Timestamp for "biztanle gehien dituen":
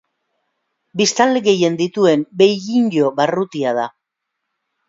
1.01-2.25